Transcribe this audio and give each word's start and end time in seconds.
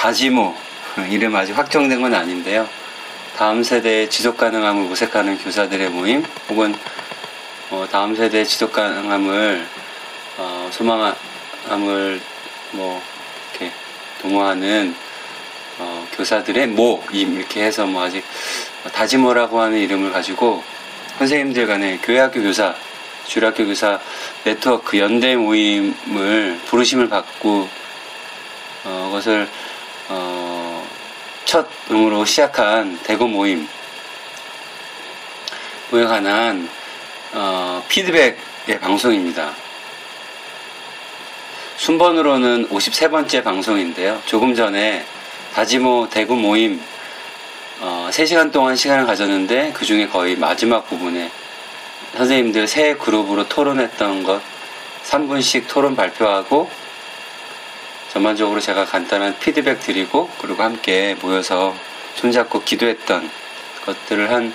다지모 0.00 0.54
이름 1.10 1.36
아직 1.36 1.52
확정된 1.52 2.00
건 2.00 2.14
아닌데요. 2.14 2.66
다음 3.36 3.62
세대의 3.62 4.08
지속 4.08 4.38
가능함을 4.38 4.84
모색하는 4.84 5.36
교사들의 5.36 5.90
모임 5.90 6.24
혹은 6.48 6.74
어, 7.68 7.86
다음 7.90 8.16
세대의 8.16 8.46
지속 8.46 8.72
가능함을 8.72 9.66
어, 10.38 10.70
소망함을 10.72 12.18
뭐 12.70 13.02
이렇게 13.50 13.74
도모하는 14.22 14.94
어, 15.80 16.08
교사들의 16.16 16.68
모임 16.68 17.36
이렇게 17.36 17.62
해서 17.62 17.84
뭐 17.84 18.02
아직 18.02 18.24
다지모라고 18.94 19.60
하는 19.60 19.76
이름을 19.76 20.12
가지고 20.12 20.64
선생님들 21.18 21.66
간의 21.66 21.98
교회학교 22.02 22.40
교사, 22.40 22.74
주일학교 23.26 23.66
교사 23.66 24.00
네트워크 24.44 24.98
연대 24.98 25.36
모임을 25.36 26.58
부르심을 26.64 27.10
받고 27.10 27.68
어, 28.84 29.08
그것을 29.10 29.42
어, 29.42 29.69
첫 31.50 31.66
음으로 31.90 32.24
시작한 32.24 32.96
대구 33.02 33.26
모임 33.26 33.66
에 35.92 36.04
관한 36.04 36.68
어, 37.32 37.82
피드백의 37.88 38.78
방송입니다. 38.80 39.50
순번으로는 41.76 42.68
53번째 42.68 43.42
방송인데요. 43.42 44.22
조금 44.26 44.54
전에 44.54 45.04
다지모 45.52 46.06
대구 46.08 46.36
모임 46.36 46.80
어, 47.80 48.08
3시간 48.12 48.52
동안 48.52 48.76
시간을 48.76 49.04
가졌는데 49.04 49.72
그 49.74 49.84
중에 49.84 50.06
거의 50.06 50.36
마지막 50.36 50.88
부분에 50.88 51.32
선생님들 52.16 52.68
새 52.68 52.94
그룹으로 52.94 53.48
토론했던 53.48 54.22
것 54.22 54.40
3분씩 55.02 55.66
토론 55.66 55.96
발표하고 55.96 56.70
전반적으로 58.12 58.60
제가 58.60 58.84
간단한 58.84 59.38
피드백 59.38 59.80
드리고 59.80 60.28
그리고 60.40 60.62
함께 60.62 61.16
모여서 61.22 61.74
손잡고 62.16 62.64
기도했던 62.64 63.30
것들을 63.86 64.30
한 64.30 64.52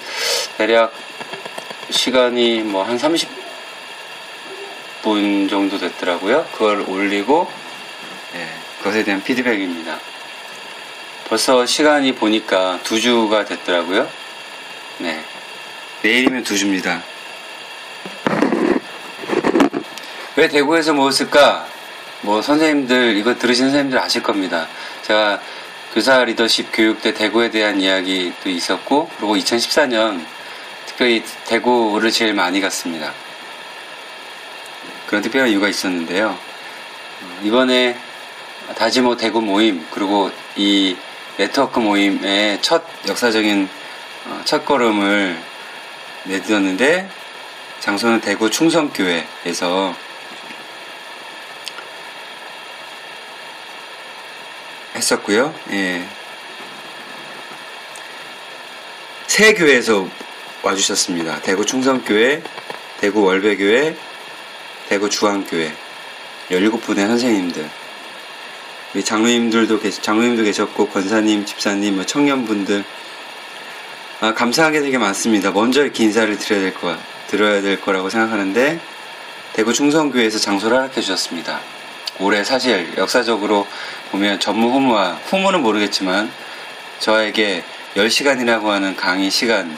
대략 0.58 0.94
시간이 1.90 2.62
뭐 2.62 2.84
한 2.84 2.98
30분 2.98 3.30
정도 5.50 5.78
됐더라고요. 5.78 6.46
그걸 6.52 6.84
올리고 6.88 7.50
예, 8.36 8.48
그것에 8.80 9.04
대한 9.04 9.24
피드백입니다. 9.24 10.00
벌써 11.28 11.66
시간이 11.66 12.16
보니까 12.16 12.80
두 12.84 13.00
주가 13.00 13.46
됐더라고요. 13.46 14.10
네. 15.00 15.24
내일이면 16.02 16.44
두 16.44 16.58
주입니다. 16.58 17.02
왜 20.36 20.48
대구에서 20.50 20.94
모였을까? 20.94 21.68
뭐 22.22 22.42
선생님들 22.42 23.18
이거 23.18 23.36
들으신 23.36 23.66
선생님들 23.66 24.00
아실 24.00 24.24
겁니다. 24.24 24.68
제가 25.04 25.40
교사 25.94 26.24
리더십 26.24 26.70
교육 26.74 27.02
때 27.02 27.14
대구에 27.14 27.52
대한 27.52 27.80
이야기도 27.80 28.50
있었고 28.50 29.10
그리고 29.18 29.36
2014년 29.36 30.26
특별히 30.86 31.24
대구를 31.46 32.12
제일 32.12 32.34
많이 32.34 32.62
갔습니다. 32.62 33.14
그런 35.08 35.22
특별한 35.22 35.50
이유가 35.50 35.68
있었는데요. 35.68 36.38
이번에 37.44 37.98
다지모 38.76 39.18
대구 39.18 39.42
모임 39.42 39.86
그리고 39.92 40.32
이 40.56 40.96
네트워크 41.38 41.80
모임의 41.80 42.62
첫 42.62 42.84
역사적인 43.08 43.70
어, 44.28 44.42
첫 44.46 44.66
걸음을 44.66 45.40
내딛었는데 46.24 47.08
장소는 47.80 48.22
대구 48.22 48.50
충성교회에서 48.50 49.96
했었고요. 54.96 55.54
예. 55.72 56.06
세 59.28 59.54
교회에서 59.54 60.08
와주셨습니다. 60.64 61.42
대구 61.42 61.66
충성교회, 61.66 62.42
대구 63.00 63.24
월배교회, 63.24 63.96
대구 64.88 65.10
주한교회 65.10 65.74
17분의 66.50 67.08
선생님들 67.08 67.70
우리 68.94 69.04
장로님들도 69.04 69.80
계시, 69.82 70.02
장로님도 70.02 70.44
계셨고 70.44 70.88
권사님, 70.88 71.46
집사님, 71.46 71.96
뭐 71.96 72.06
청년분들 72.06 72.86
아, 74.22 74.34
감사한 74.34 74.72
게 74.72 74.80
되게 74.80 74.98
많습니다. 74.98 75.52
먼저 75.52 75.84
이렇게 75.84 76.06
인사를 76.06 76.38
드려야 76.38 76.62
될 76.62 76.74
거, 76.74 76.96
드려야 77.28 77.62
될 77.62 77.82
거라고 77.82 78.10
생각하는데 78.10 78.80
대구 79.52 79.74
충성교회에서 79.74 80.40
장소를 80.40 80.78
허락해 80.78 81.02
주셨습니다. 81.02 81.60
올해 82.20 82.46
사실 82.46 82.94
역사적으로 82.98 83.68
보면 84.16 84.40
전무 84.40 84.72
후무와 84.72 85.20
후무는 85.26 85.62
모르겠지만 85.62 86.32
저에게 87.00 87.64
10시간이라고 87.96 88.66
하는 88.68 88.96
강의 88.96 89.30
시간 89.30 89.78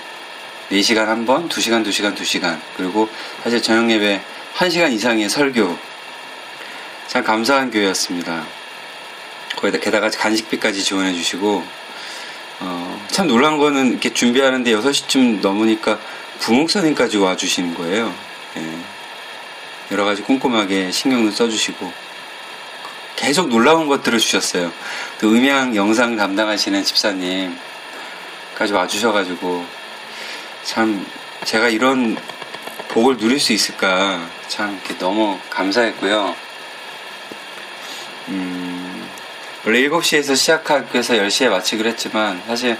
4시간 0.70 1.06
한 1.06 1.26
번, 1.26 1.50
2시간, 1.50 1.86
2시간, 1.86 2.16
2시간 2.16 2.60
그리고 2.76 3.10
사실 3.44 3.62
저녁 3.62 3.90
예배 3.90 4.22
1시간 4.56 4.92
이상의 4.92 5.30
설교 5.30 5.78
참 7.08 7.24
감사한 7.24 7.72
교회였습니다. 7.72 8.46
거기다 9.56 9.80
게다가 9.80 10.10
간식비까지 10.10 10.84
지원해 10.84 11.14
주시고 11.14 11.64
어, 12.60 13.08
참 13.10 13.28
놀란 13.28 13.58
거는 13.58 13.92
이렇게 13.92 14.14
준비하는데 14.14 14.70
6시쯤 14.72 15.42
넘으니까 15.42 16.00
부목사님까지 16.40 17.18
와 17.18 17.36
주시는 17.36 17.74
거예요. 17.76 18.14
예. 18.58 18.78
여러 19.92 20.06
가지 20.06 20.22
꼼꼼하게 20.22 20.92
신경도 20.92 21.32
써주시고 21.32 22.07
계속 23.18 23.50
놀라운 23.50 23.88
것들을 23.88 24.20
주셨어요. 24.20 24.72
또 25.20 25.28
음향 25.30 25.76
영상 25.76 26.16
담당하시는 26.16 26.82
집사님까지 26.84 27.58
와주셔가지고 28.72 29.66
참 30.64 31.06
제가 31.44 31.68
이런 31.68 32.16
복을 32.90 33.18
누릴 33.18 33.40
수 33.40 33.52
있을까 33.52 34.26
참 34.48 34.80
너무 35.00 35.38
감사했고요. 35.50 36.36
음, 38.30 39.10
원래 39.66 39.82
7시에서 39.90 40.36
시작하기 40.36 40.90
위해서 40.94 41.16
10시에 41.16 41.50
마치기로 41.50 41.90
했지만 41.90 42.42
사실 42.48 42.78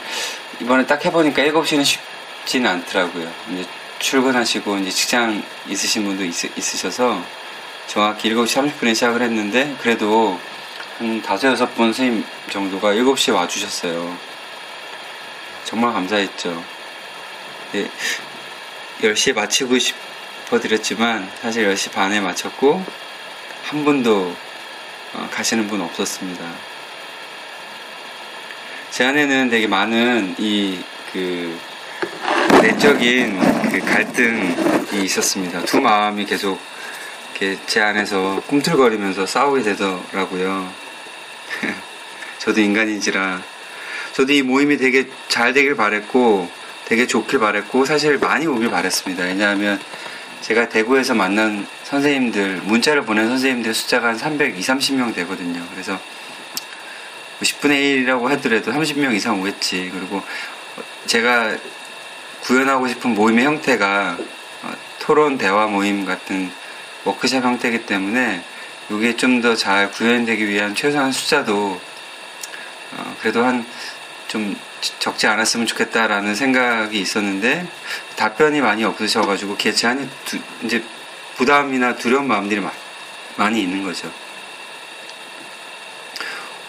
이번에 0.62 0.86
딱 0.86 1.04
해보니까 1.04 1.42
7시는 1.44 1.84
쉽지는 1.84 2.70
않더라고요. 2.70 3.30
이제 3.52 3.66
출근하시고 4.00 4.78
이제 4.78 4.92
직장 4.92 5.44
있으신 5.68 6.06
분도 6.06 6.24
있, 6.24 6.58
있으셔서 6.58 7.24
정확히 7.88 8.30
7시 8.34 8.72
30분에 8.78 8.94
시작을 8.94 9.22
했는데 9.22 9.76
그래도 9.82 10.40
한 10.98 11.22
다섯 11.22 11.50
여섯 11.50 11.74
분 11.76 11.94
선생님 11.94 12.26
정도가 12.50 12.94
7시에 12.94 13.34
와주셨어요. 13.34 14.18
정말 15.64 15.94
감사했죠. 15.94 16.64
네, 17.72 17.90
10시에 19.02 19.34
마치고 19.34 19.78
싶어드렸지만 19.80 21.30
사실 21.42 21.68
10시 21.68 21.92
반에 21.92 22.20
마쳤고 22.22 22.84
한 23.64 23.86
분도 23.86 24.36
어, 25.14 25.30
가시는 25.32 25.68
분 25.68 25.82
없었습니다. 25.82 26.44
제 28.92 29.06
안에는 29.06 29.50
되게 29.50 29.68
많은 29.68 30.36
이 30.38 30.84
그 31.18 31.60
내적인 32.62 33.40
그 33.72 33.80
갈등이 33.80 35.04
있었습니다. 35.04 35.64
두 35.64 35.80
마음이 35.80 36.26
계속 36.26 36.60
이렇게 37.40 37.60
제 37.68 37.82
안에서 37.82 38.42
꿈틀거리면서 38.48 39.28
싸우게 39.28 39.62
되더라고요. 39.62 40.74
저도 42.40 42.62
인간인지라 42.62 43.42
저도 44.14 44.34
이 44.34 44.42
모임이 44.42 44.78
되게 44.78 45.08
잘 45.28 45.54
되길 45.54 45.76
바랬고 45.76 46.50
되게 46.86 47.06
좋길 47.06 47.40
바랬고 47.40 47.86
사실 47.86 48.18
많이 48.18 48.48
오길 48.48 48.72
바랬습니다. 48.72 49.26
왜냐하면 49.26 49.80
제가 50.42 50.70
대구에서 50.70 51.14
만난 51.14 51.68
선생님들, 51.84 52.62
문자를 52.64 53.04
보낸 53.04 53.28
선생님들 53.28 53.74
숫자가 53.74 54.08
한 54.10 54.18
300, 54.18 54.58
2, 54.58 54.62
30명 54.62 55.14
되거든요. 55.16 55.64
그래서 55.72 56.00
10분의 57.42 58.06
1이라고 58.06 58.24
하더라도 58.30 58.72
30명 58.72 59.14
이상 59.14 59.40
오겠지. 59.40 59.92
그리고 59.94 60.24
제가 61.06 61.56
구현하고 62.42 62.88
싶은 62.88 63.14
모임의 63.14 63.46
형태가 63.46 64.18
어, 64.64 64.74
토론 65.00 65.38
대화 65.38 65.68
모임 65.68 66.06
같은 66.06 66.52
워크샵 67.06 67.44
형태이기 67.44 67.86
때문에 67.86 68.44
이게 68.90 69.16
좀 69.16 69.42
더 69.42 69.56
잘 69.56 69.92
구현되기 69.92 70.48
위한 70.48 70.76
최소한 70.76 71.12
숫자도 71.12 71.80
어, 72.94 73.16
그래도 73.22 73.44
한 73.44 73.66
좀 74.28 74.56
적지 75.00 75.28
않았으면 75.28 75.66
좋겠다라는 75.66 76.36
생각이 76.36 77.00
있었는데 77.00 77.68
답변이 78.16 78.62
많이 78.62 78.84
없으셔가지고 78.84 79.58
개최하니 79.58 80.10
두, 80.26 80.40
이제 80.64 80.84
부담이나 81.38 81.96
두려운 81.96 82.28
마음들이 82.28 82.60
마, 82.60 82.72
많이 83.38 83.62
있는 83.62 83.84
거죠. 83.84 84.12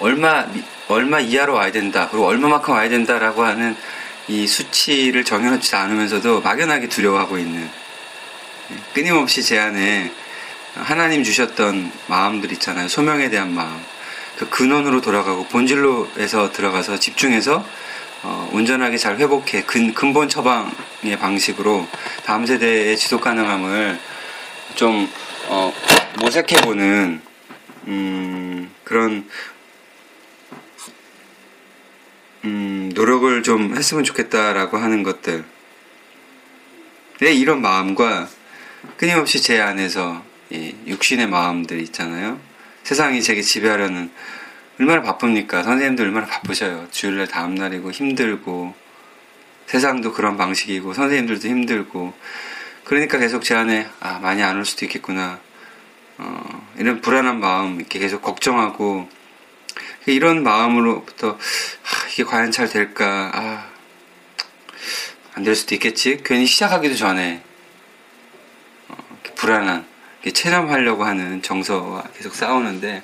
얼마 0.00 0.46
얼마 0.86 1.18
이하로 1.20 1.54
와야 1.54 1.72
된다 1.72 2.08
그리고 2.10 2.26
얼마만큼 2.26 2.72
와야 2.72 2.88
된다라고 2.88 3.44
하는 3.44 3.76
이 4.28 4.46
수치를 4.46 5.24
정해놓지 5.24 5.74
않으면서도 5.74 6.40
막연하게 6.40 6.88
두려워하고 6.88 7.38
있는 7.38 7.62
예, 7.62 7.70
끊임없이 8.92 9.42
제 9.42 9.58
안에 9.58 10.12
하나님 10.74 11.24
주셨던 11.24 11.90
마음들 12.06 12.52
있잖아요. 12.52 12.88
소명에 12.88 13.30
대한 13.30 13.54
마음. 13.54 13.80
그 14.38 14.48
근원으로 14.48 15.00
돌아가고 15.00 15.46
본질로에서 15.46 16.52
들어가서 16.52 16.98
집중해서 16.98 17.64
어, 18.22 18.50
온전하게 18.52 18.96
잘 18.96 19.16
회복해 19.16 19.64
근, 19.64 19.94
근본 19.94 20.28
처방의 20.28 21.18
방식으로 21.18 21.86
다음 22.24 22.46
세대의 22.46 22.96
지속 22.96 23.20
가능함을 23.20 23.98
좀 24.74 25.08
어, 25.48 25.72
모색해보는 26.20 27.20
음, 27.86 28.70
그런 28.84 29.28
음, 32.44 32.92
노력을 32.94 33.42
좀 33.42 33.76
했으면 33.76 34.04
좋겠다라고 34.04 34.76
하는 34.76 35.02
것들. 35.02 35.44
내 37.20 37.32
이런 37.32 37.60
마음과 37.60 38.28
끊임없이 38.96 39.40
제 39.42 39.60
안에서 39.60 40.22
이 40.50 40.74
육신의 40.86 41.28
마음들 41.28 41.80
있잖아요. 41.80 42.40
세상이 42.82 43.22
제게 43.22 43.42
지배하려는 43.42 44.10
얼마나 44.80 45.02
바쁩니까? 45.02 45.62
선생님들 45.62 46.06
얼마나 46.06 46.26
바쁘셔요. 46.26 46.88
주일날 46.90 47.26
다음날이고 47.26 47.90
힘들고 47.90 48.74
세상도 49.66 50.12
그런 50.12 50.36
방식이고 50.36 50.94
선생님들도 50.94 51.46
힘들고 51.48 52.14
그러니까 52.84 53.18
계속 53.18 53.44
제 53.44 53.54
안에 53.54 53.88
아 54.00 54.18
많이 54.20 54.42
안 54.42 54.56
올 54.56 54.64
수도 54.64 54.86
있겠구나 54.86 55.40
어, 56.16 56.66
이런 56.78 57.00
불안한 57.02 57.38
마음 57.38 57.76
이렇게 57.78 57.98
계속 57.98 58.22
걱정하고 58.22 59.08
이런 60.06 60.42
마음으로부터 60.42 61.32
아, 61.32 62.08
이게 62.10 62.24
과연 62.24 62.50
잘 62.50 62.68
될까 62.68 63.30
아, 63.34 63.68
안 65.34 65.44
될 65.44 65.54
수도 65.54 65.74
있겠지 65.74 66.20
괜히 66.24 66.46
시작하기도 66.46 66.94
전에 66.94 67.42
어, 67.42 67.47
불안한 69.38 69.86
체념하려고 70.34 71.04
하는 71.04 71.40
정서와 71.42 72.04
계속 72.16 72.34
싸우는데 72.34 73.02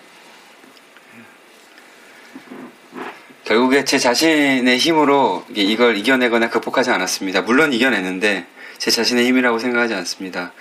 결국에 3.44 3.84
제 3.84 3.98
자신의 3.98 4.78
힘으로 4.78 5.44
이걸 5.54 5.96
이겨내거나 5.96 6.50
극복하지 6.50 6.90
않았습니다. 6.90 7.42
물론 7.42 7.72
이겨냈는데 7.72 8.46
제 8.78 8.90
자신의 8.90 9.26
힘이라고 9.26 9.58
생각하지 9.58 9.94
않습니다. 9.94 10.52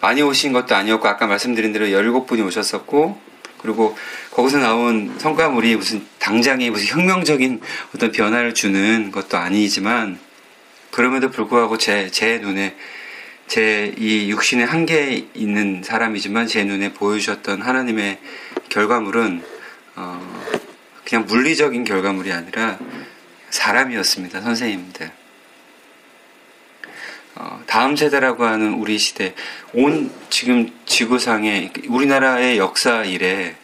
많이 0.00 0.22
오신 0.22 0.52
것도 0.52 0.74
아니었고 0.74 1.06
아까 1.06 1.26
말씀드린 1.26 1.72
대로 1.72 1.86
17분이 1.86 2.44
오셨었고 2.46 3.20
그리고 3.58 3.96
거기서 4.30 4.58
나온 4.58 5.18
성과물이 5.18 5.76
무슨 5.76 6.06
당장에 6.18 6.70
무슨 6.70 6.86
혁명적인 6.98 7.60
어떤 7.94 8.12
변화를 8.12 8.54
주는 8.54 9.10
것도 9.10 9.36
아니지만 9.36 10.18
그럼에도 10.90 11.30
불구하고 11.30 11.78
제, 11.78 12.10
제 12.10 12.38
눈에 12.38 12.76
제 13.46 13.94
이 13.96 14.30
육신의 14.30 14.66
한계에 14.66 15.28
있는 15.34 15.82
사람이지만 15.82 16.46
제 16.46 16.64
눈에 16.64 16.92
보여주셨던 16.92 17.62
하나님의 17.62 18.18
결과물은 18.68 19.44
어, 19.96 20.44
그냥 21.04 21.26
물리적인 21.26 21.84
결과물이 21.84 22.32
아니라 22.32 22.78
사람이었습니다. 23.50 24.40
선생님들. 24.40 25.12
어, 27.36 27.62
다음 27.66 27.96
세대라고 27.96 28.44
하는 28.44 28.74
우리 28.74 28.98
시대, 28.98 29.34
온 29.72 30.10
지금 30.30 30.70
지구상에 30.86 31.72
우리나라의 31.88 32.58
역사 32.58 33.04
일에 33.04 33.56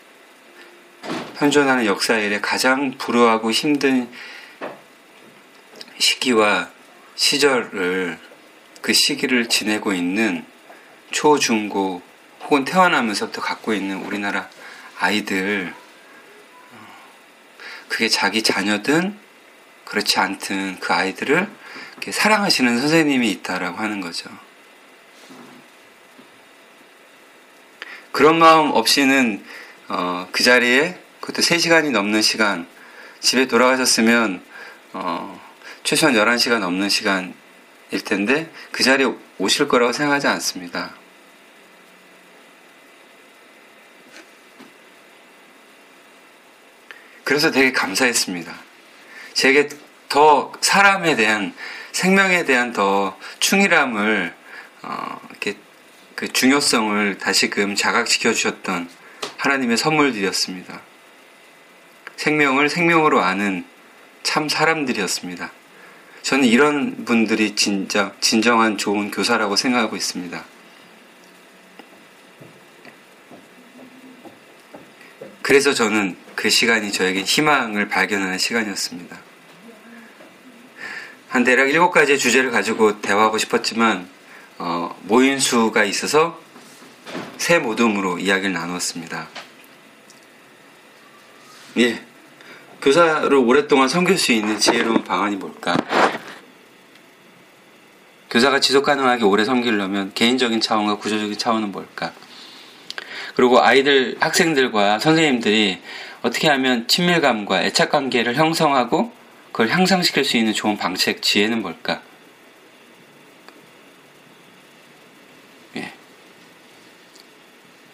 현존하는 1.36 1.86
역사 1.86 2.18
일에 2.18 2.40
가장 2.40 2.92
불우하고 2.98 3.50
힘든 3.50 4.08
시기와 5.98 6.70
시절을 7.16 8.29
그 8.80 8.92
시기를 8.92 9.48
지내고 9.48 9.92
있는 9.92 10.44
초, 11.10 11.38
중, 11.38 11.68
고 11.68 12.02
혹은 12.44 12.64
태어나면서부터 12.64 13.40
갖고 13.40 13.74
있는 13.74 13.98
우리나라 13.98 14.48
아이들 14.98 15.74
그게 17.88 18.08
자기 18.08 18.42
자녀든 18.42 19.18
그렇지 19.84 20.18
않든 20.18 20.78
그 20.80 20.92
아이들을 20.92 21.48
사랑하시는 22.10 22.80
선생님이 22.80 23.30
있다라고 23.30 23.78
하는 23.78 24.00
거죠. 24.00 24.30
그런 28.12 28.38
마음 28.38 28.70
없이는 28.70 29.44
어, 29.88 30.28
그 30.32 30.42
자리에 30.42 30.98
그것도 31.20 31.42
3시간이 31.42 31.90
넘는 31.90 32.22
시간 32.22 32.66
집에 33.20 33.46
돌아가셨으면 33.46 34.42
어, 34.92 35.40
최소한 35.82 36.14
11시간 36.14 36.58
넘는 36.60 36.88
시간 36.88 37.34
일 37.90 38.02
텐데 38.02 38.50
그 38.70 38.82
자리에 38.82 39.12
오실 39.38 39.68
거라고 39.68 39.92
생각하지 39.92 40.28
않습니다. 40.28 40.94
그래서 47.24 47.50
되게 47.50 47.72
감사했습니다. 47.72 48.52
제게 49.34 49.68
더 50.08 50.52
사람에 50.60 51.14
대한 51.16 51.54
생명에 51.92 52.44
대한 52.44 52.72
더 52.72 53.16
충실함을 53.38 54.34
어, 54.82 55.20
이렇게 55.30 55.56
그 56.14 56.32
중요성을 56.32 57.18
다시금 57.18 57.76
자각시켜 57.76 58.32
주셨던 58.32 58.88
하나님의 59.36 59.76
선물들이었습니다. 59.76 60.80
생명을 62.16 62.68
생명으로 62.68 63.22
아는 63.22 63.64
참 64.22 64.48
사람들이었습니다. 64.48 65.52
저는 66.22 66.44
이런 66.44 67.04
분들이 67.04 67.56
진짜 67.56 68.12
진정한 68.20 68.76
좋은 68.76 69.10
교사라고 69.10 69.56
생각하고 69.56 69.96
있습니다. 69.96 70.44
그래서 75.42 75.74
저는 75.74 76.16
그 76.34 76.48
시간이 76.48 76.92
저에게 76.92 77.22
희망을 77.22 77.88
발견하는 77.88 78.38
시간이었습니다. 78.38 79.18
한 81.28 81.44
대략 81.44 81.68
일곱 81.68 81.90
가지의 81.90 82.18
주제를 82.18 82.50
가지고 82.50 83.00
대화하고 83.00 83.38
싶었지만 83.38 84.08
어, 84.58 84.96
모인 85.02 85.40
수가 85.40 85.84
있어서 85.84 86.40
새 87.38 87.58
모둠으로 87.58 88.18
이야기를 88.18 88.52
나누었습니다. 88.52 89.28
예, 91.78 92.04
교사를 92.82 93.32
오랫동안 93.34 93.88
섬길 93.88 94.16
수 94.16 94.32
있는 94.32 94.58
지혜로운 94.58 95.04
방안이 95.04 95.36
뭘까? 95.36 95.76
교사가 98.30 98.60
지속 98.60 98.84
가능하게 98.84 99.24
오래 99.24 99.44
섬기려면 99.44 100.12
개인적인 100.14 100.60
차원과 100.60 100.96
구조적인 100.96 101.36
차원은 101.36 101.72
뭘까? 101.72 102.12
그리고 103.34 103.60
아이들, 103.60 104.16
학생들과 104.20 104.98
선생님들이 104.98 105.80
어떻게 106.22 106.48
하면 106.48 106.86
친밀감과 106.88 107.62
애착 107.64 107.90
관계를 107.90 108.36
형성하고 108.36 109.12
그걸 109.52 109.68
향상시킬 109.68 110.24
수 110.24 110.36
있는 110.36 110.52
좋은 110.54 110.76
방책, 110.76 111.22
지혜는 111.22 111.60
뭘까? 111.62 112.02
예. 115.76 115.92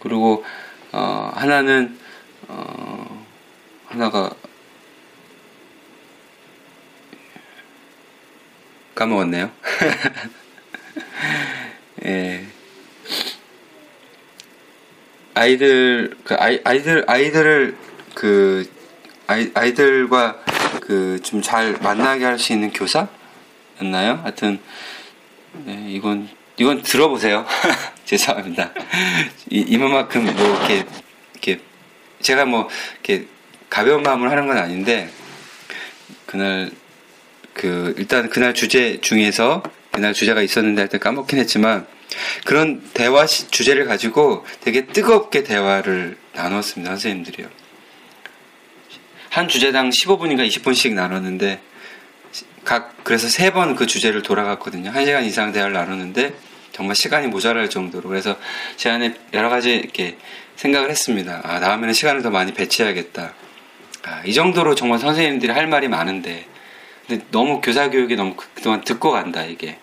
그리고, 0.00 0.44
어, 0.92 1.32
하나는, 1.34 1.98
어, 2.48 3.26
하나가, 3.86 4.30
까먹었네요. 8.96 9.50
예. 12.06 12.44
아이들, 15.34 16.16
그 16.24 16.34
아이, 16.34 16.60
아이들, 16.64 17.04
아이들을 17.06 17.76
그, 18.14 18.70
아이, 19.26 19.50
아이들과 19.54 20.42
그 20.80 21.20
좀 21.22 21.42
잘 21.42 21.72
만나게 21.82 22.24
할 22.24 22.38
수 22.38 22.52
있는 22.52 22.72
교사였나요? 22.72 24.20
하여튼, 24.22 24.60
네, 25.64 25.84
이건 25.88 26.28
이건 26.56 26.82
들어보세요. 26.82 27.44
죄송합니다. 28.06 28.72
이, 29.50 29.64
이만큼 29.68 30.24
뭐 30.24 30.32
이렇게 30.32 30.86
이렇게 31.34 31.60
제가 32.22 32.46
뭐 32.46 32.68
이렇게 32.94 33.26
가벼운 33.68 34.02
마음을 34.02 34.30
하는 34.30 34.46
건 34.46 34.56
아닌데 34.56 35.10
그날 36.24 36.70
그 37.56 37.94
일단 37.98 38.28
그날 38.28 38.54
주제 38.54 39.00
중에서 39.00 39.62
그날 39.92 40.12
주제가 40.12 40.42
있었는데 40.42 40.82
하여튼 40.82 40.98
까먹긴 40.98 41.38
했지만 41.38 41.86
그런 42.44 42.82
대화 42.92 43.26
시, 43.26 43.48
주제를 43.50 43.86
가지고 43.86 44.44
되게 44.60 44.86
뜨겁게 44.86 45.42
대화를 45.42 46.16
나눴습니다 46.34 46.92
선생님들이요. 46.92 47.48
한 49.30 49.48
주제당 49.48 49.90
15분인가 49.90 50.46
20분씩 50.48 50.92
나눴는데 50.94 51.60
각 52.64 52.94
그래서 53.04 53.28
세 53.28 53.50
번 53.50 53.76
그 53.76 53.86
주제를 53.86 54.22
돌아갔거든요. 54.22 54.90
한 54.90 55.04
시간 55.04 55.24
이상 55.24 55.52
대화를 55.52 55.72
나눴는데 55.72 56.34
정말 56.72 56.94
시간이 56.96 57.28
모자랄 57.28 57.70
정도로 57.70 58.08
그래서 58.08 58.36
제 58.76 58.90
안에 58.90 59.14
여러 59.32 59.48
가지 59.48 59.74
이렇게 59.74 60.16
생각을 60.56 60.90
했습니다. 60.90 61.40
아 61.44 61.60
다음에는 61.60 61.94
시간을 61.94 62.22
더 62.22 62.30
많이 62.30 62.52
배치해야겠다. 62.52 63.32
아, 64.04 64.22
이 64.24 64.34
정도로 64.34 64.74
정말 64.74 64.98
선생님들이 64.98 65.52
할 65.52 65.66
말이 65.66 65.88
많은데 65.88 66.46
근데 67.06 67.24
너무 67.30 67.60
교사 67.60 67.90
교육이 67.90 68.16
너무 68.16 68.34
그동안 68.54 68.82
듣고 68.82 69.10
간다 69.12 69.44
이게 69.44 69.78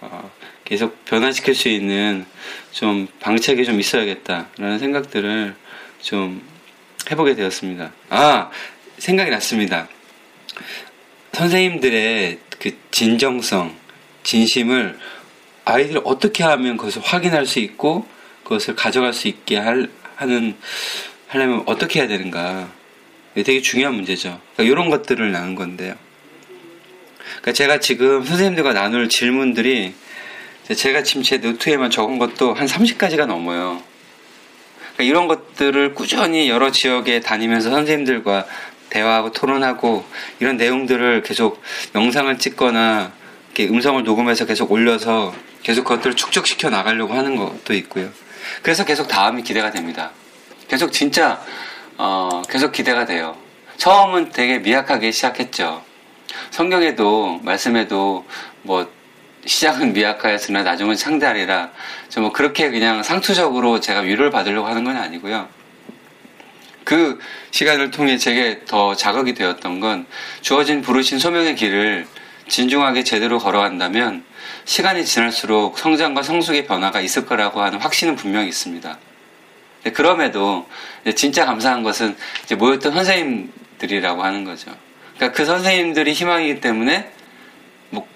어, 0.00 0.30
계속 0.64 1.04
변화시킬 1.04 1.54
수 1.54 1.68
있는 1.68 2.26
좀 2.70 3.08
방책이 3.20 3.64
좀 3.64 3.80
있어야겠다라는 3.80 4.78
생각들을 4.78 5.54
좀 6.00 6.42
해보게 7.10 7.34
되었습니다. 7.34 7.92
아 8.10 8.50
생각이 8.98 9.30
났습니다. 9.30 9.88
선생님들의 11.32 12.38
그 12.58 12.76
진정성, 12.90 13.74
진심을 14.22 14.98
아이들이 15.64 16.00
어떻게 16.04 16.44
하면 16.44 16.76
그것을 16.76 17.02
확인할 17.02 17.46
수 17.46 17.58
있고 17.60 18.06
그것을 18.44 18.74
가져갈 18.74 19.12
수 19.12 19.28
있게 19.28 19.56
할, 19.56 19.90
하는 20.16 20.56
하려면 21.28 21.62
어떻게 21.66 22.00
해야 22.00 22.08
되는가? 22.08 22.70
되게 23.34 23.62
중요한 23.62 23.94
문제죠. 23.94 24.40
그러니까 24.54 24.72
이런 24.72 24.90
것들을 24.90 25.30
나눈 25.32 25.54
건데요. 25.54 25.94
그러니까 27.40 27.52
제가 27.52 27.80
지금 27.80 28.24
선생님들과 28.24 28.72
나눌 28.72 29.08
질문들이 29.08 29.94
제가 30.74 31.02
지금 31.02 31.22
제 31.22 31.38
노트에만 31.38 31.90
적은 31.90 32.18
것도 32.18 32.54
한 32.54 32.66
30가지가 32.66 33.26
넘어요. 33.26 33.82
그러니까 34.94 35.04
이런 35.04 35.28
것들을 35.28 35.94
꾸준히 35.94 36.48
여러 36.48 36.70
지역에 36.70 37.20
다니면서 37.20 37.70
선생님들과 37.70 38.46
대화하고 38.90 39.32
토론하고 39.32 40.04
이런 40.40 40.56
내용들을 40.56 41.22
계속 41.22 41.62
영상을 41.94 42.38
찍거나 42.38 43.12
음성을 43.58 44.02
녹음해서 44.04 44.46
계속 44.46 44.70
올려서 44.72 45.34
계속 45.62 45.84
그것들을 45.84 46.16
축적시켜 46.16 46.70
나가려고 46.70 47.14
하는 47.14 47.36
것도 47.36 47.74
있고요. 47.74 48.08
그래서 48.62 48.84
계속 48.84 49.08
다음이 49.08 49.42
기대가 49.42 49.70
됩니다. 49.70 50.12
계속 50.68 50.92
진짜 50.92 51.42
어, 51.98 52.42
계속 52.48 52.72
기대가 52.72 53.04
돼요. 53.04 53.36
처음은 53.76 54.30
되게 54.30 54.58
미약하게 54.58 55.10
시작했죠. 55.10 55.82
성경에도 56.50 57.40
말씀에도 57.42 58.26
뭐 58.62 58.90
시작은 59.46 59.92
미약하였으나 59.92 60.62
나중은 60.62 60.96
상대하리라. 60.96 61.70
뭐 62.18 62.32
그렇게 62.32 62.70
그냥 62.70 63.02
상투적으로 63.02 63.80
제가 63.80 64.00
위로를 64.00 64.30
받으려고 64.30 64.68
하는 64.68 64.84
건 64.84 64.96
아니고요. 64.96 65.48
그 66.84 67.18
시간을 67.50 67.90
통해 67.90 68.18
제게 68.18 68.62
더 68.66 68.94
자극이 68.94 69.34
되었던 69.34 69.80
건 69.80 70.06
주어진 70.40 70.82
부르신 70.82 71.18
소명의 71.18 71.54
길을 71.54 72.06
진중하게 72.48 73.04
제대로 73.04 73.38
걸어간다면 73.38 74.24
시간이 74.64 75.04
지날수록 75.04 75.78
성장과 75.78 76.22
성숙의 76.22 76.66
변화가 76.66 77.00
있을 77.00 77.26
거라고 77.26 77.62
하는 77.62 77.78
확신은 77.80 78.16
분명히 78.16 78.48
있습니다. 78.48 78.98
그럼에도 79.94 80.66
진짜 81.14 81.46
감사한 81.46 81.82
것은 81.82 82.16
모였던 82.58 82.92
선생님들이라고 82.92 84.22
하는 84.22 84.44
거죠. 84.44 84.70
그러니까 85.20 85.36
그 85.36 85.44
선생님들이 85.44 86.14
희망이기 86.14 86.60
때문에 86.60 87.10
뭐 87.90 88.08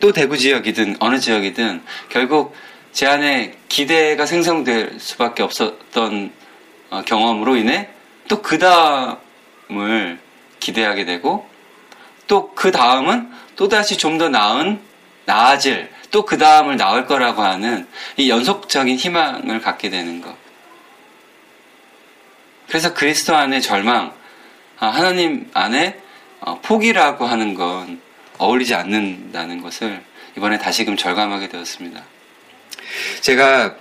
또 0.00 0.12
대구 0.12 0.36
지역이든 0.36 0.96
어느 1.00 1.18
지역이든 1.18 1.82
결국 2.10 2.54
제 2.92 3.06
안에 3.06 3.56
기대가 3.68 4.26
생성될 4.26 4.98
수밖에 5.00 5.42
없었던 5.42 6.30
어, 6.90 7.02
경험으로 7.06 7.56
인해 7.56 7.88
또 8.28 8.42
그 8.42 8.58
다음을 8.58 10.18
기대하게 10.60 11.06
되고 11.06 11.48
또 12.26 12.54
그 12.54 12.70
다음은 12.70 13.30
또 13.56 13.68
다시 13.68 13.96
좀 13.96 14.18
더 14.18 14.28
나은 14.28 14.78
나아질 15.24 15.88
또 16.10 16.26
그 16.26 16.36
다음을 16.36 16.76
나을 16.76 17.06
거라고 17.06 17.42
하는 17.42 17.86
이 18.18 18.28
연속적인 18.28 18.96
희망을 18.96 19.62
갖게 19.62 19.88
되는 19.88 20.20
것. 20.20 20.34
그래서 22.68 22.92
그리스도 22.92 23.34
안에 23.34 23.60
절망, 23.60 24.12
아, 24.78 24.88
하나님 24.88 25.48
안에 25.54 26.01
어, 26.44 26.60
포기라고 26.60 27.24
하는 27.24 27.54
건 27.54 28.00
어울리지 28.38 28.74
않는다는 28.74 29.62
것을 29.62 30.02
이번에 30.36 30.58
다시금 30.58 30.96
절감하게 30.96 31.48
되었습니다. 31.48 32.02
제가 33.20 33.76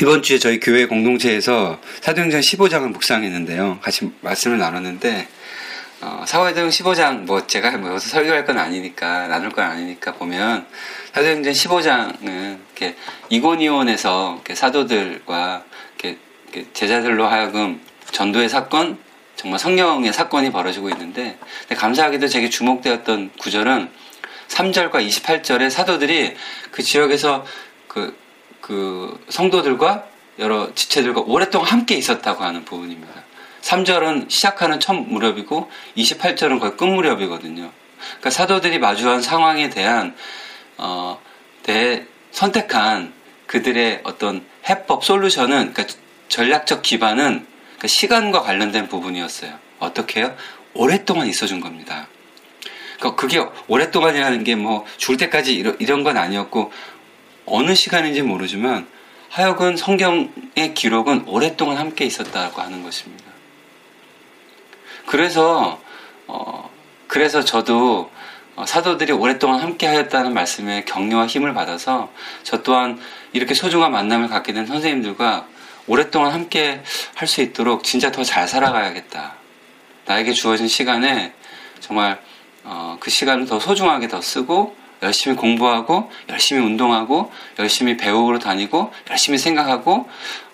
이번 0.00 0.22
주에 0.22 0.38
저희 0.38 0.58
교회 0.58 0.86
공동체에서 0.86 1.78
사도행전 2.00 2.40
15장을 2.40 2.88
묵상했는데요. 2.88 3.80
같이 3.80 4.10
말씀을 4.22 4.58
나눴는데 4.58 5.28
어, 6.00 6.24
사도행전 6.26 6.68
15장 6.70 7.26
뭐 7.26 7.46
제가 7.46 7.72
뭐 7.76 7.90
여기서 7.90 8.08
설교할 8.08 8.44
건 8.44 8.58
아니니까 8.58 9.28
나눌 9.28 9.50
건 9.50 9.64
아니니까 9.64 10.14
보면 10.14 10.66
사도행전 11.12 11.52
15장은 11.52 12.58
이렇게 12.66 12.96
이고니온에서 13.28 14.34
이렇게 14.34 14.54
사도들과 14.54 15.64
이렇게, 15.98 16.18
제자들로 16.72 17.26
하여금 17.26 17.80
전도의 18.10 18.48
사건 18.48 18.98
정말 19.36 19.58
성령의 19.58 20.12
사건이 20.12 20.52
벌어지고 20.52 20.90
있는데 20.90 21.38
감사하게도 21.68 22.28
제게 22.28 22.48
주목되었던 22.48 23.30
구절은 23.38 23.90
3절과 24.48 25.06
28절에 25.06 25.70
사도들이 25.70 26.34
그 26.70 26.82
지역에서 26.82 27.44
그, 27.88 28.16
그 28.60 29.22
성도들과 29.28 30.04
여러 30.38 30.74
지체들과 30.74 31.22
오랫동안 31.22 31.70
함께 31.70 31.94
있었다고 31.96 32.42
하는 32.42 32.64
부분입니다. 32.64 33.12
3절은 33.62 34.30
시작하는 34.30 34.78
첫 34.80 34.94
무렵이고 34.94 35.70
28절은 35.96 36.60
거의 36.60 36.76
끝 36.76 36.84
무렵이거든요. 36.84 37.70
그러니까 37.98 38.30
사도들이 38.30 38.78
마주한 38.78 39.22
상황에 39.22 39.70
대한 39.70 40.14
어, 40.76 41.20
대 41.62 42.06
선택한 42.32 43.12
그들의 43.46 44.00
어떤 44.04 44.44
해법 44.68 45.04
솔루션은 45.04 45.72
그러니까 45.72 45.96
전략적 46.28 46.82
기반은 46.82 47.46
그 47.84 47.88
시간과 47.88 48.40
관련된 48.40 48.88
부분이었어요. 48.88 49.58
어떻게 49.78 50.20
해요? 50.20 50.34
오랫동안 50.72 51.26
있어준 51.26 51.60
겁니다. 51.60 52.08
그러니까 52.96 53.20
그게 53.20 53.44
오랫동안이라는 53.68 54.42
게 54.42 54.54
뭐 54.54 54.86
죽을 54.96 55.18
때까지 55.18 55.54
이런, 55.54 55.76
이런 55.78 56.02
건 56.02 56.16
아니었고 56.16 56.72
어느 57.44 57.74
시간인지 57.74 58.22
모르지만 58.22 58.86
하여간 59.28 59.76
성경의 59.76 60.72
기록은 60.72 61.24
오랫동안 61.26 61.76
함께 61.76 62.06
있었다고 62.06 62.62
하는 62.62 62.82
것입니다. 62.82 63.24
그래서 65.04 65.78
어, 66.26 66.70
그래서 67.06 67.44
저도 67.44 68.10
어, 68.56 68.64
사도들이 68.64 69.12
오랫동안 69.12 69.60
함께 69.60 69.86
하였다는 69.88 70.32
말씀에 70.32 70.86
격려와 70.86 71.26
힘을 71.26 71.52
받아서 71.52 72.10
저 72.44 72.62
또한 72.62 72.98
이렇게 73.34 73.52
소중한 73.52 73.92
만남을 73.92 74.28
갖게 74.28 74.54
된 74.54 74.64
선생님들과 74.64 75.48
오랫동안 75.86 76.32
함께 76.32 76.82
할 77.14 77.28
수 77.28 77.40
있도록 77.42 77.84
진짜 77.84 78.10
더 78.10 78.24
잘 78.24 78.48
살아가야겠다. 78.48 79.34
나에게 80.06 80.32
주어진 80.32 80.68
시간에 80.68 81.32
정말 81.80 82.20
어, 82.62 82.96
그 83.00 83.10
시간을 83.10 83.46
더 83.46 83.60
소중하게 83.60 84.08
더 84.08 84.20
쓰고 84.20 84.76
열심히 85.02 85.36
공부하고 85.36 86.10
열심히 86.30 86.62
운동하고 86.64 87.30
열심히 87.58 87.96
배우러 87.96 88.38
다니고 88.38 88.92
열심히 89.10 89.38
생각하고 89.38 90.08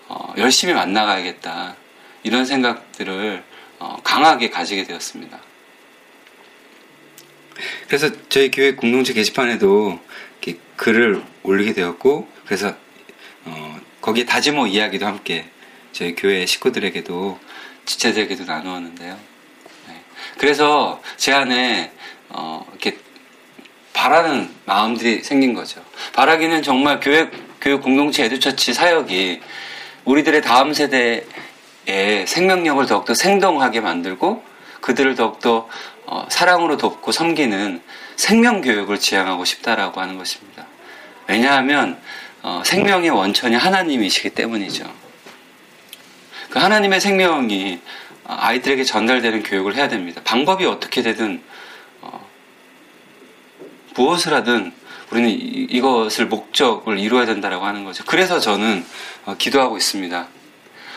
어, 0.08 0.34
열심히 0.38 0.75
만나가야겠다. 0.75 1.76
이런 2.22 2.44
생각들을 2.44 3.44
어, 3.78 3.96
강하게 4.02 4.50
가지게 4.50 4.84
되었습니다. 4.84 5.38
그래서 7.87 8.10
저희 8.28 8.50
교회 8.50 8.75
공동체 8.75 9.12
게시판에도 9.12 10.00
글을 10.76 11.22
올리게 11.42 11.75
되었고 11.75 12.28
그래서 12.46 12.75
어, 13.44 13.79
거기에 14.00 14.25
다지모 14.25 14.66
이야기도 14.66 15.07
함께 15.07 15.47
저희 15.92 16.14
교회 16.14 16.47
식구들에게도 16.47 17.38
지체들에게도 17.85 18.45
나누었는데요. 18.45 19.19
네. 19.88 20.02
그래서 20.38 21.02
제 21.16 21.33
안에 21.33 21.92
어, 22.28 22.64
이렇게 22.71 22.99
바라는 23.92 24.50
마음들이 24.64 25.23
생긴 25.23 25.54
거죠. 25.54 25.85
바라기는 26.14 26.62
정말 26.62 27.00
교회 27.00 27.30
교육 27.61 27.83
공동체 27.83 28.25
에듀처치 28.25 28.73
사역이 28.73 29.40
우리들의 30.04 30.40
다음 30.42 30.73
세대의 30.73 31.26
생명력을 32.26 32.87
더욱더 32.87 33.14
생동하게 33.14 33.80
만들고 33.80 34.42
그들을 34.80 35.14
더욱더 35.14 35.69
어, 36.07 36.26
사랑으로 36.30 36.76
돕고 36.76 37.12
섬기는 37.12 37.83
생명 38.16 38.62
교육을 38.62 38.99
지향하고 38.99 39.45
싶다라고 39.45 40.00
하는 40.00 40.16
것입니다. 40.16 40.66
왜냐하면 41.26 42.00
어, 42.42 42.62
생명의 42.64 43.11
원천이 43.11 43.54
하나님이시기 43.54 44.30
때문이죠. 44.30 44.90
그 46.50 46.59
하나님의 46.59 47.00
생명이 47.00 47.80
아이들에게 48.26 48.85
전달되는 48.85 49.42
교육을 49.42 49.76
해야 49.76 49.88
됩니다. 49.88 50.20
방법이 50.25 50.64
어떻게 50.64 51.02
되든 51.02 51.42
어, 52.00 52.26
무엇을 53.94 54.32
하든 54.35 54.73
우리는 55.11 55.28
이, 55.30 55.80
것을 55.80 56.26
목적을 56.26 56.99
이루어야 56.99 57.26
된다라고 57.26 57.66
하는 57.66 57.85
거죠. 57.85 58.04
그래서 58.06 58.38
저는 58.38 58.85
어, 59.26 59.35
기도하고 59.37 59.76
있습니다. 59.76 60.28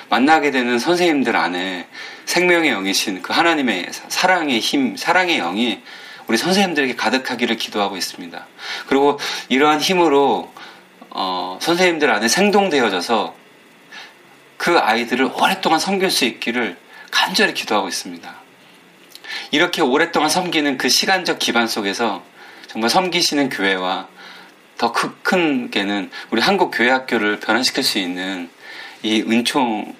만나게 0.09 0.51
되는 0.51 0.77
선생님들 0.77 1.35
안에 1.35 1.87
생명의 2.25 2.71
영이신 2.71 3.23
그 3.23 3.33
하나님의 3.33 3.87
사랑의 4.09 4.59
힘, 4.59 4.95
사랑의 4.95 5.39
영이 5.39 5.81
우리 6.27 6.37
선생님들에게 6.37 6.95
가득하기를 6.95 7.57
기도하고 7.57 7.97
있습니다. 7.97 8.47
그리고 8.87 9.19
이러한 9.49 9.81
힘으로 9.81 10.52
어, 11.15 11.59
선생님들 11.61 12.09
안에 12.09 12.27
생동되어져서 12.27 13.35
그 14.57 14.79
아이들을 14.79 15.31
오랫동안 15.35 15.79
섬길 15.79 16.09
수 16.09 16.25
있기를 16.25 16.77
간절히 17.11 17.53
기도하고 17.53 17.87
있습니다. 17.87 18.33
이렇게 19.51 19.81
오랫동안 19.81 20.29
섬기는 20.29 20.77
그 20.77 20.89
시간적 20.89 21.37
기반 21.37 21.67
속에서 21.67 22.23
정말 22.67 22.89
섬기시는 22.89 23.49
교회와 23.49 24.07
더 24.77 24.91
큰 24.91 25.69
게는 25.69 26.09
우리 26.31 26.41
한국 26.41 26.71
교회 26.71 26.89
학교를 26.89 27.39
변화시킬 27.39 27.83
수 27.83 27.99
있는 27.99 28.49
이 29.03 29.21
은총을 29.21 29.93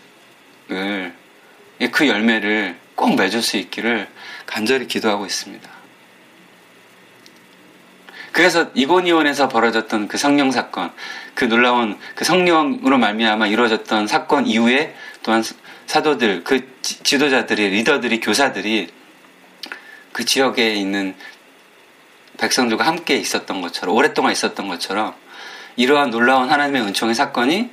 그 1.91 2.07
열매를 2.07 2.75
꼭 2.95 3.15
맺을 3.15 3.41
수 3.41 3.57
있기를 3.57 4.07
간절히 4.45 4.87
기도하고 4.87 5.25
있습니다. 5.25 5.82
그래서 8.33 8.71
이곤이원에서 8.73 9.47
벌어졌던 9.47 10.07
그 10.07 10.17
성령 10.17 10.51
사건, 10.51 10.91
그 11.35 11.45
놀라운 11.45 11.97
그 12.15 12.25
성령으로 12.25 12.97
말미암아 12.97 13.47
이루어졌던 13.47 14.07
사건 14.07 14.47
이후에 14.47 14.95
또한 15.21 15.43
사도들, 15.85 16.43
그 16.43 16.67
지도자들이, 16.81 17.69
리더들이, 17.69 18.19
교사들이 18.19 18.89
그 20.11 20.25
지역에 20.25 20.73
있는 20.73 21.15
백성들과 22.39 22.85
함께 22.85 23.15
있었던 23.17 23.61
것처럼, 23.61 23.95
오랫동안 23.95 24.31
있었던 24.31 24.67
것처럼 24.67 25.13
이러한 25.75 26.09
놀라운 26.09 26.49
하나님의 26.49 26.81
은총의 26.81 27.13
사건이 27.13 27.69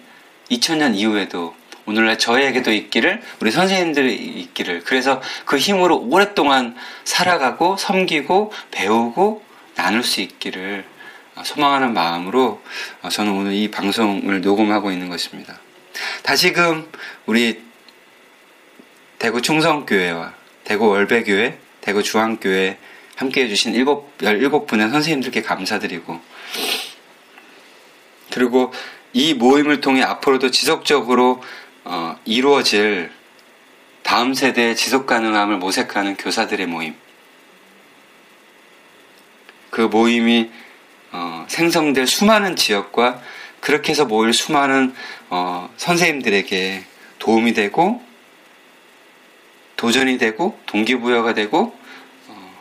2000년 0.50 0.94
이후에도 0.94 1.54
오늘날 1.86 2.18
저에게도 2.18 2.70
있기를 2.70 3.22
우리 3.40 3.50
선생님들이 3.50 4.14
있기를 4.14 4.84
그래서 4.84 5.22
그 5.46 5.56
힘으로 5.56 5.96
오랫동안 5.96 6.76
살아가고 7.04 7.78
섬기고 7.78 8.52
배우고 8.70 9.49
나눌 9.80 10.02
수 10.02 10.20
있기를 10.20 10.84
소망하는 11.42 11.94
마음으로 11.94 12.62
저는 13.10 13.32
오늘 13.32 13.54
이 13.54 13.70
방송을 13.70 14.42
녹음하고 14.42 14.92
있는 14.92 15.08
것입니다. 15.08 15.58
다시금 16.22 16.86
우리 17.24 17.62
대구 19.18 19.40
충성교회와 19.40 20.34
대구 20.64 20.88
월배교회, 20.88 21.58
대구 21.80 22.02
중앙교회 22.02 22.76
함께 23.16 23.44
해주신 23.44 23.72
7, 23.72 23.84
17분의 24.18 24.90
선생님들께 24.90 25.40
감사드리고 25.40 26.20
그리고 28.30 28.72
이 29.14 29.32
모임을 29.32 29.80
통해 29.80 30.02
앞으로도 30.02 30.50
지속적으로 30.50 31.42
어, 31.84 32.18
이루어질 32.26 33.10
다음 34.02 34.34
세대의 34.34 34.76
지속 34.76 35.06
가능함을 35.06 35.56
모색하는 35.56 36.16
교사들의 36.16 36.66
모임 36.66 36.94
그 39.70 39.82
모임이 39.82 40.50
어, 41.12 41.44
생성될 41.48 42.06
수많은 42.06 42.56
지역과 42.56 43.22
그렇게 43.60 43.90
해서 43.90 44.04
모일 44.04 44.32
수많은 44.32 44.94
어, 45.28 45.72
선생님들에게 45.76 46.84
도움이 47.18 47.54
되고 47.54 48.02
도전이 49.76 50.18
되고 50.18 50.58
동기부여가 50.66 51.34
되고 51.34 51.76
어, 52.28 52.52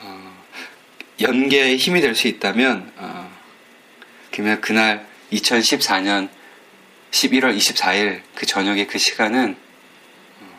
어 0.00 0.44
연계의 1.20 1.76
힘이 1.76 2.00
될 2.00 2.14
수 2.14 2.28
있다면 2.28 2.92
어, 2.96 3.30
그러면 4.30 4.60
그날 4.60 5.06
2014년 5.32 6.28
11월 7.10 7.56
24일 7.56 8.22
그 8.34 8.46
저녁의 8.46 8.86
그 8.86 8.98
시간은 8.98 9.56
어, 10.40 10.58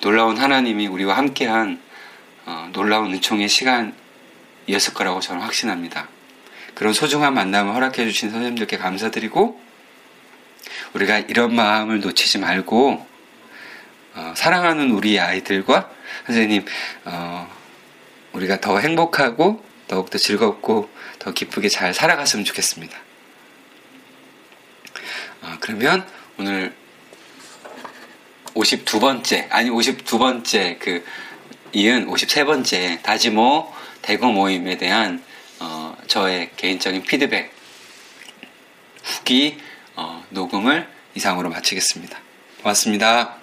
놀라운 0.00 0.36
하나님이 0.36 0.86
우리와 0.86 1.16
함께한 1.16 1.85
어, 2.46 2.70
놀라운 2.72 3.12
은총의 3.12 3.48
시간이었을 3.48 4.94
거라고 4.94 5.20
저는 5.20 5.42
확신합니다. 5.42 6.08
그런 6.74 6.92
소중한 6.92 7.34
만남을 7.34 7.74
허락해 7.74 8.04
주신 8.04 8.30
선생님들께 8.30 8.78
감사드리고 8.78 9.60
우리가 10.94 11.18
이런 11.18 11.54
마음을 11.54 12.00
놓치지 12.00 12.38
말고 12.38 13.06
어, 14.14 14.34
사랑하는 14.36 14.92
우리 14.92 15.18
아이들과 15.18 15.90
선생님 16.26 16.64
어, 17.04 17.50
우리가 18.32 18.60
더 18.60 18.78
행복하고 18.78 19.64
더욱더 19.88 20.18
즐겁고 20.18 20.88
더 21.18 21.32
기쁘게 21.32 21.68
잘 21.68 21.94
살아갔으면 21.94 22.44
좋겠습니다. 22.44 22.96
어, 25.42 25.56
그러면 25.60 26.06
오늘 26.38 26.74
52번째 28.54 29.48
아니 29.50 29.70
52번째 29.70 30.78
그 30.78 31.04
이은 31.72 32.08
53번째 32.08 33.02
다지모 33.02 33.72
대구 34.02 34.26
모임에 34.26 34.76
대한 34.76 35.22
어, 35.60 35.96
저의 36.06 36.50
개인적인 36.56 37.02
피드백 37.02 37.52
후기 39.02 39.58
어, 39.94 40.24
녹음을 40.30 40.88
이상으로 41.14 41.48
마치겠습니다. 41.50 42.18
고맙습니다. 42.62 43.36